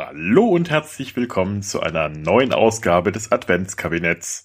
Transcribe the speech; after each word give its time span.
Hallo 0.00 0.46
und 0.46 0.70
herzlich 0.70 1.16
willkommen 1.16 1.60
zu 1.60 1.80
einer 1.80 2.08
neuen 2.08 2.52
Ausgabe 2.52 3.10
des 3.10 3.32
Adventskabinetts. 3.32 4.44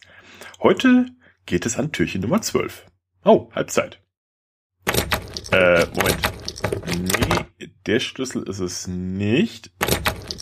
Heute 0.63 1.05
geht 1.45 1.67
es 1.67 1.77
an 1.77 1.91
Türchen 1.91 2.21
Nummer 2.21 2.41
12. 2.41 2.87
Oh, 3.23 3.51
Halbzeit. 3.53 4.01
Äh, 5.51 5.85
Moment. 5.93 6.21
Nee, 7.59 7.69
der 7.85 7.99
Schlüssel 7.99 8.41
ist 8.49 8.61
es 8.61 8.87
nicht. 8.87 9.69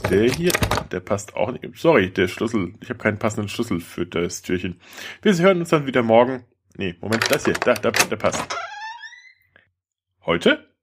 Der 0.09 0.32
hier, 0.32 0.54
der 0.94 1.02
passt 1.02 1.36
auch 1.36 1.52
nicht. 1.52 1.75
Sorry, 1.75 2.09
der 2.09 2.30
Schlüssel, 2.30 2.75
ich 2.80 2.88
habe 2.88 3.00
keinen 3.00 3.20
passenden 3.20 3.50
Schlüssel 3.50 3.82
für 3.82 4.05
das 4.05 4.43
Türchen. 4.43 4.80
Wir 5.21 5.38
hören 5.38 5.59
uns 5.59 5.71
dann 5.71 5.88
wieder 5.88 6.04
morgen. 6.04 6.45
Nee, 6.78 6.95
Moment, 7.02 7.30
das 7.30 7.44
hier, 7.44 7.55
da, 7.55 7.73
da, 7.73 7.91
der 7.91 8.16
passt. 8.16 8.58
Heute? 10.22 10.73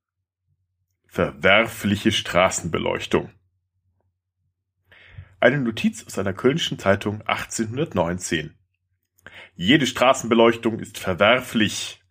Verwerfliche 1.06 2.12
Straßenbeleuchtung. 2.12 3.30
Eine 5.40 5.58
Notiz 5.58 6.04
aus 6.04 6.18
einer 6.18 6.32
kölnischen 6.32 6.80
Zeitung 6.80 7.22
1819. 7.22 8.54
Jede 9.54 9.86
Straßenbeleuchtung 9.86 10.80
ist 10.80 10.98
verwerflich. 10.98 12.02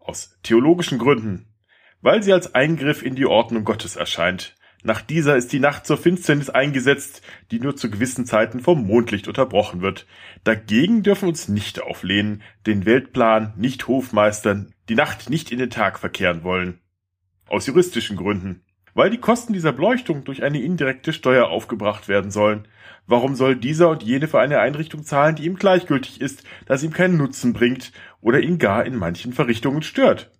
Aus 0.00 0.36
theologischen 0.42 0.98
Gründen. 0.98 1.54
Weil 2.00 2.24
sie 2.24 2.32
als 2.32 2.56
Eingriff 2.56 3.04
in 3.04 3.14
die 3.14 3.26
Ordnung 3.26 3.62
Gottes 3.62 3.94
erscheint. 3.94 4.56
Nach 4.82 5.00
dieser 5.00 5.36
ist 5.36 5.52
die 5.52 5.60
Nacht 5.60 5.86
zur 5.86 5.98
Finsternis 5.98 6.50
eingesetzt, 6.50 7.22
die 7.52 7.60
nur 7.60 7.76
zu 7.76 7.90
gewissen 7.90 8.26
Zeiten 8.26 8.58
vom 8.58 8.84
Mondlicht 8.84 9.28
unterbrochen 9.28 9.80
wird. 9.80 10.08
Dagegen 10.42 11.04
dürfen 11.04 11.22
wir 11.22 11.28
uns 11.28 11.46
nicht 11.46 11.80
auflehnen, 11.80 12.42
den 12.66 12.86
Weltplan 12.86 13.54
nicht 13.56 13.86
hofmeistern, 13.86 14.74
die 14.88 14.96
Nacht 14.96 15.30
nicht 15.30 15.52
in 15.52 15.60
den 15.60 15.70
Tag 15.70 16.00
verkehren 16.00 16.42
wollen. 16.42 16.80
Aus 17.46 17.66
juristischen 17.66 18.16
Gründen 18.16 18.64
weil 18.98 19.10
die 19.10 19.18
Kosten 19.18 19.52
dieser 19.52 19.70
Beleuchtung 19.70 20.24
durch 20.24 20.42
eine 20.42 20.60
indirekte 20.60 21.12
Steuer 21.12 21.50
aufgebracht 21.50 22.08
werden 22.08 22.32
sollen. 22.32 22.66
Warum 23.06 23.36
soll 23.36 23.54
dieser 23.54 23.90
und 23.90 24.02
jene 24.02 24.26
für 24.26 24.40
eine 24.40 24.58
Einrichtung 24.58 25.04
zahlen, 25.04 25.36
die 25.36 25.44
ihm 25.44 25.54
gleichgültig 25.54 26.20
ist, 26.20 26.42
da 26.66 26.76
sie 26.76 26.86
ihm 26.86 26.92
keinen 26.92 27.16
Nutzen 27.16 27.52
bringt 27.52 27.92
oder 28.20 28.40
ihn 28.40 28.58
gar 28.58 28.84
in 28.84 28.96
manchen 28.96 29.32
Verrichtungen 29.32 29.82
stört? 29.82 30.32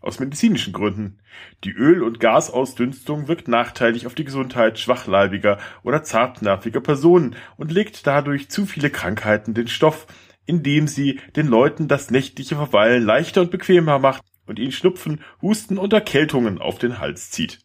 Aus 0.00 0.20
medizinischen 0.20 0.72
Gründen. 0.72 1.18
Die 1.64 1.72
Öl- 1.72 2.04
und 2.04 2.20
Gasausdünstung 2.20 3.26
wirkt 3.26 3.48
nachteilig 3.48 4.06
auf 4.06 4.14
die 4.14 4.24
Gesundheit 4.24 4.78
schwachleibiger 4.78 5.58
oder 5.82 6.04
zartnerviger 6.04 6.80
Personen 6.80 7.34
und 7.56 7.72
legt 7.72 8.06
dadurch 8.06 8.50
zu 8.50 8.66
viele 8.66 8.90
Krankheiten 8.90 9.52
den 9.52 9.66
Stoff, 9.66 10.06
indem 10.46 10.86
sie 10.86 11.18
den 11.34 11.48
Leuten 11.48 11.88
das 11.88 12.12
nächtliche 12.12 12.54
Verweilen 12.54 13.02
leichter 13.02 13.40
und 13.40 13.50
bequemer 13.50 13.98
macht 13.98 14.22
und 14.46 14.60
ihnen 14.60 14.70
Schnupfen, 14.70 15.22
Husten 15.42 15.76
und 15.76 15.92
Erkältungen 15.92 16.60
auf 16.60 16.78
den 16.78 17.00
Hals 17.00 17.32
zieht. 17.32 17.63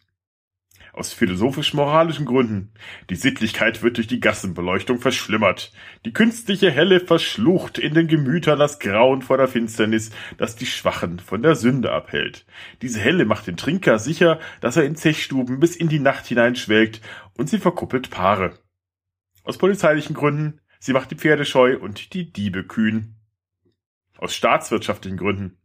Aus 0.94 1.14
philosophisch-moralischen 1.14 2.26
Gründen. 2.26 2.72
Die 3.10 3.16
Sittlichkeit 3.16 3.84
wird 3.84 3.98
durch 3.98 4.08
die 4.08 4.20
Gassenbeleuchtung 4.20 5.00
verschlimmert. 5.00 5.72
Die 6.06 6.14
künstliche 6.14 6.72
Helle 6.72 7.00
verschlucht 7.00 7.78
in 7.78 7.94
den 7.94 8.08
Gemütern 8.08 8.58
das 8.58 8.80
Grauen 8.80 9.22
vor 9.22 9.38
der 9.38 9.48
Finsternis, 9.48 10.12
das 10.38 10.56
die 10.56 10.66
Schwachen 10.66 11.20
von 11.20 11.42
der 11.42 11.56
Sünde 11.56 11.92
abhält. 11.92 12.46
Diese 12.82 13.00
Helle 13.00 13.26
macht 13.26 13.48
den 13.48 13.58
Trinker 13.58 14.00
sicher, 14.00 14.40
dass 14.62 14.78
er 14.78 14.86
in 14.86 14.96
Zechstuben 14.96 15.60
bis 15.60 15.76
in 15.76 15.90
die 15.90 16.00
Nacht 16.00 16.26
hineinschwelgt 16.26 17.02
und 17.38 17.50
sie 17.50 17.60
verkuppelt 17.60 18.10
Paare. 18.10 18.58
Aus 19.44 19.58
polizeilichen 19.58 20.16
Gründen. 20.16 20.62
Sie 20.80 20.94
macht 20.94 21.12
die 21.12 21.16
Pferde 21.16 21.46
scheu 21.46 21.78
und 21.78 22.14
die 22.14 22.32
Diebe 22.32 22.64
kühn. 22.64 23.16
Aus 24.18 24.34
staatswirtschaftlichen 24.34 25.18
Gründen. 25.18 25.59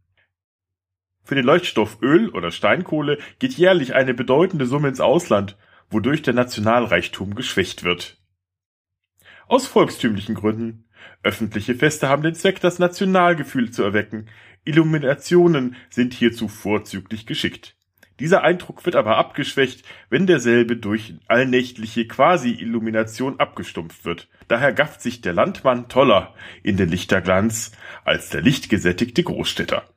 Für 1.24 1.34
den 1.34 1.44
Leuchtstoff 1.44 1.98
Öl 2.02 2.28
oder 2.28 2.50
Steinkohle 2.50 3.18
geht 3.38 3.54
jährlich 3.54 3.94
eine 3.94 4.12
bedeutende 4.12 4.66
Summe 4.66 4.88
ins 4.88 5.00
Ausland, 5.00 5.56
wodurch 5.88 6.20
der 6.20 6.34
Nationalreichtum 6.34 7.34
geschwächt 7.34 7.82
wird. 7.82 8.18
Aus 9.46 9.66
volkstümlichen 9.66 10.34
Gründen. 10.34 10.84
Öffentliche 11.22 11.74
Feste 11.74 12.08
haben 12.08 12.22
den 12.22 12.34
Zweck, 12.34 12.60
das 12.60 12.78
Nationalgefühl 12.78 13.70
zu 13.70 13.82
erwecken. 13.82 14.26
Illuminationen 14.64 15.76
sind 15.88 16.12
hierzu 16.12 16.48
vorzüglich 16.48 17.26
geschickt. 17.26 17.76
Dieser 18.20 18.42
Eindruck 18.42 18.84
wird 18.84 18.94
aber 18.94 19.16
abgeschwächt, 19.16 19.84
wenn 20.08 20.26
derselbe 20.26 20.76
durch 20.76 21.14
allnächtliche 21.26 22.06
Quasi-Illumination 22.06 23.40
abgestumpft 23.40 24.04
wird. 24.04 24.28
Daher 24.46 24.72
gafft 24.72 25.02
sich 25.02 25.20
der 25.20 25.32
Landmann 25.32 25.88
toller 25.88 26.34
in 26.62 26.76
den 26.76 26.90
Lichterglanz 26.90 27.72
als 28.04 28.28
der 28.28 28.42
lichtgesättigte 28.42 29.24
Großstädter. 29.24 29.88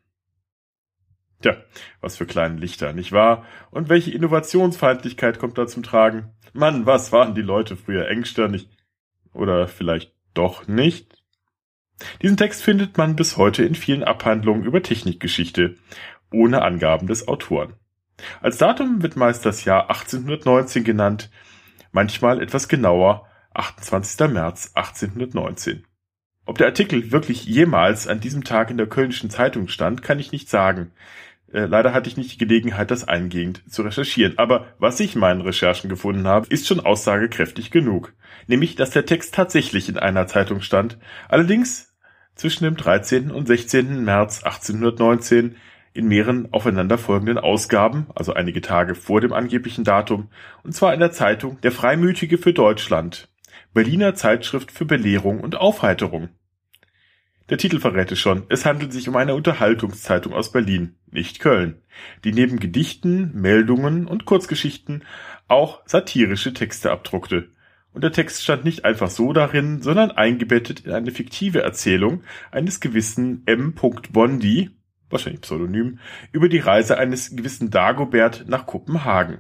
Tja, 1.41 1.57
was 2.01 2.17
für 2.17 2.25
kleine 2.25 2.59
Lichter, 2.59 2.93
nicht 2.93 3.11
wahr? 3.11 3.45
Und 3.69 3.89
welche 3.89 4.11
Innovationsfeindlichkeit 4.11 5.37
kommt 5.39 5.57
da 5.57 5.67
zum 5.67 5.83
Tragen? 5.83 6.31
Mann, 6.53 6.85
was 6.85 7.11
waren 7.11 7.35
die 7.35 7.41
Leute 7.41 7.75
früher 7.75 8.07
engstirnig? 8.07 8.69
Oder 9.33 9.67
vielleicht 9.67 10.13
doch 10.33 10.67
nicht? 10.67 11.23
Diesen 12.21 12.37
Text 12.37 12.63
findet 12.63 12.97
man 12.97 13.15
bis 13.15 13.37
heute 13.37 13.63
in 13.63 13.75
vielen 13.75 14.03
Abhandlungen 14.03 14.63
über 14.63 14.81
Technikgeschichte, 14.81 15.75
ohne 16.31 16.63
Angaben 16.63 17.07
des 17.07 17.27
Autoren. 17.27 17.73
Als 18.41 18.57
Datum 18.57 19.03
wird 19.03 19.15
meist 19.15 19.45
das 19.45 19.63
Jahr 19.65 19.89
1819 19.89 20.83
genannt, 20.83 21.29
manchmal 21.91 22.41
etwas 22.41 22.67
genauer 22.67 23.27
28. 23.53 24.27
März 24.29 24.71
1819. 24.73 25.85
Ob 26.45 26.57
der 26.57 26.67
Artikel 26.67 27.11
wirklich 27.11 27.45
jemals 27.45 28.07
an 28.07 28.19
diesem 28.19 28.43
Tag 28.43 28.71
in 28.71 28.77
der 28.77 28.87
Kölnischen 28.87 29.29
Zeitung 29.29 29.67
stand, 29.67 30.01
kann 30.01 30.19
ich 30.19 30.31
nicht 30.31 30.49
sagen. 30.49 30.91
Äh, 31.51 31.65
leider 31.65 31.93
hatte 31.93 32.09
ich 32.09 32.17
nicht 32.17 32.33
die 32.33 32.37
Gelegenheit, 32.37 32.91
das 32.91 33.07
eingehend 33.07 33.63
zu 33.71 33.81
recherchieren. 33.81 34.37
Aber 34.37 34.67
was 34.79 34.99
ich 34.99 35.15
in 35.15 35.21
meinen 35.21 35.41
Recherchen 35.41 35.89
gefunden 35.89 36.27
habe, 36.27 36.47
ist 36.49 36.67
schon 36.67 36.79
aussagekräftig 36.79 37.71
genug. 37.71 38.13
Nämlich, 38.47 38.75
dass 38.75 38.91
der 38.91 39.05
Text 39.05 39.33
tatsächlich 39.33 39.89
in 39.89 39.97
einer 39.97 40.27
Zeitung 40.27 40.61
stand. 40.61 40.97
Allerdings 41.29 41.93
zwischen 42.35 42.65
dem 42.65 42.75
13. 42.75 43.31
und 43.31 43.47
16. 43.47 44.03
März 44.03 44.43
1819 44.43 45.55
in 45.93 46.07
mehreren 46.07 46.53
aufeinanderfolgenden 46.53 47.39
Ausgaben, 47.39 48.07
also 48.13 48.33
einige 48.33 48.61
Tage 48.61 48.93
vor 48.93 49.19
dem 49.19 49.33
angeblichen 49.33 49.83
Datum, 49.83 50.29
und 50.63 50.73
zwar 50.73 50.93
in 50.93 50.99
der 50.99 51.11
Zeitung 51.11 51.59
Der 51.61 51.71
Freimütige 51.71 52.37
für 52.37 52.53
Deutschland, 52.53 53.29
Berliner 53.73 54.13
Zeitschrift 54.13 54.71
für 54.71 54.85
Belehrung 54.85 55.39
und 55.39 55.55
Aufheiterung. 55.55 56.29
Der 57.49 57.57
Titel 57.57 57.79
verrät 57.79 58.11
es 58.11 58.19
schon, 58.19 58.43
es 58.49 58.65
handelt 58.65 58.91
sich 58.91 59.07
um 59.07 59.15
eine 59.15 59.33
Unterhaltungszeitung 59.33 60.33
aus 60.33 60.51
Berlin, 60.51 60.95
nicht 61.09 61.39
Köln, 61.39 61.81
die 62.25 62.33
neben 62.33 62.59
Gedichten, 62.59 63.31
Meldungen 63.33 64.05
und 64.05 64.25
Kurzgeschichten 64.25 65.05
auch 65.47 65.81
satirische 65.85 66.53
Texte 66.53 66.91
abdruckte. 66.91 67.49
Und 67.93 68.03
der 68.03 68.11
Text 68.11 68.43
stand 68.43 68.65
nicht 68.65 68.83
einfach 68.83 69.09
so 69.09 69.31
darin, 69.31 69.81
sondern 69.81 70.11
eingebettet 70.11 70.81
in 70.81 70.91
eine 70.91 71.11
fiktive 71.11 71.61
Erzählung 71.61 72.21
eines 72.51 72.81
gewissen 72.81 73.43
M. 73.45 73.73
Bondi, 74.11 74.71
wahrscheinlich 75.09 75.41
Pseudonym, 75.41 75.99
über 76.33 76.49
die 76.49 76.59
Reise 76.59 76.97
eines 76.97 77.33
gewissen 77.35 77.71
Dagobert 77.71 78.45
nach 78.47 78.65
Kopenhagen. 78.65 79.39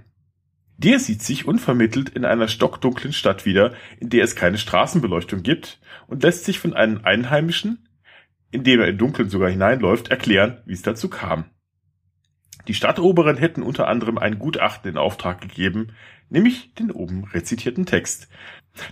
Der 0.77 0.99
sieht 0.99 1.23
sich 1.23 1.45
unvermittelt 1.45 2.09
in 2.09 2.23
einer 2.23 2.47
stockdunklen 2.47 3.11
Stadt 3.11 3.45
wieder, 3.45 3.73
in 3.99 4.09
der 4.09 4.23
es 4.23 4.35
keine 4.35 4.57
Straßenbeleuchtung 4.57 5.43
gibt 5.43 5.81
und 6.07 6.23
lässt 6.23 6.45
sich 6.45 6.59
von 6.59 6.73
einem 6.73 7.01
Einheimischen, 7.03 7.86
indem 8.51 8.79
er 8.79 8.87
im 8.87 8.97
Dunkeln 8.97 9.29
sogar 9.29 9.49
hineinläuft, 9.49 10.09
erklären, 10.09 10.61
wie 10.65 10.73
es 10.73 10.81
dazu 10.81 11.09
kam. 11.09 11.45
Die 12.67 12.73
Stadtoberen 12.73 13.37
hätten 13.37 13.63
unter 13.63 13.87
anderem 13.87 14.17
ein 14.17 14.39
Gutachten 14.39 14.91
in 14.91 14.97
Auftrag 14.97 15.39
gegeben, 15.39 15.93
nämlich 16.29 16.73
den 16.73 16.91
oben 16.91 17.23
rezitierten 17.23 17.85
Text. 17.85 18.27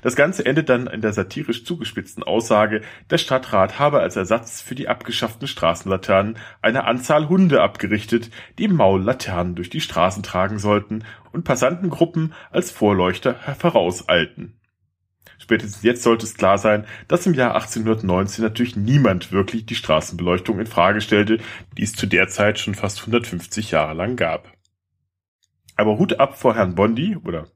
Das 0.01 0.15
Ganze 0.15 0.45
endet 0.45 0.69
dann 0.69 0.87
in 0.87 1.01
der 1.01 1.11
satirisch 1.11 1.65
zugespitzten 1.65 2.23
Aussage, 2.23 2.81
der 3.09 3.17
Stadtrat 3.17 3.77
habe 3.77 3.99
als 3.99 4.15
Ersatz 4.15 4.61
für 4.61 4.75
die 4.75 4.87
abgeschafften 4.87 5.47
Straßenlaternen 5.47 6.37
eine 6.61 6.85
Anzahl 6.85 7.27
Hunde 7.27 7.61
abgerichtet, 7.61 8.31
die 8.57 8.63
im 8.63 8.75
Maul 8.75 9.03
Laternen 9.03 9.55
durch 9.55 9.69
die 9.69 9.81
Straßen 9.81 10.23
tragen 10.23 10.57
sollten 10.57 11.03
und 11.33 11.43
Passantengruppen 11.43 12.33
als 12.51 12.71
Vorleuchter 12.71 13.35
vorauseilten. 13.35 14.59
Spätestens 15.37 15.83
jetzt 15.83 16.03
sollte 16.03 16.25
es 16.25 16.35
klar 16.35 16.57
sein, 16.57 16.85
dass 17.07 17.25
im 17.25 17.33
Jahr 17.33 17.55
1819 17.55 18.43
natürlich 18.43 18.75
niemand 18.75 19.31
wirklich 19.31 19.65
die 19.65 19.75
Straßenbeleuchtung 19.75 20.59
in 20.59 20.67
Frage 20.67 21.01
stellte, 21.01 21.39
die 21.77 21.83
es 21.83 21.93
zu 21.93 22.07
der 22.07 22.27
Zeit 22.27 22.59
schon 22.59 22.75
fast 22.75 22.99
150 23.01 23.71
Jahre 23.71 23.93
lang 23.93 24.15
gab. 24.15 24.51
Aber 25.75 25.97
Hut 25.97 26.19
ab 26.19 26.37
vor 26.37 26.55
Herrn 26.55 26.75
Bondi 26.75 27.17
oder 27.17 27.47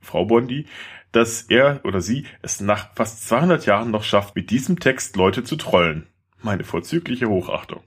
Frau 0.00 0.24
Bondi, 0.24 0.66
dass 1.12 1.42
er 1.42 1.80
oder 1.84 2.00
sie 2.00 2.26
es 2.42 2.60
nach 2.60 2.94
fast 2.94 3.28
200 3.28 3.66
Jahren 3.66 3.90
noch 3.90 4.04
schafft, 4.04 4.36
mit 4.36 4.50
diesem 4.50 4.78
Text 4.80 5.16
Leute 5.16 5.44
zu 5.44 5.56
trollen. 5.56 6.06
Meine 6.40 6.64
vorzügliche 6.64 7.28
Hochachtung. 7.28 7.82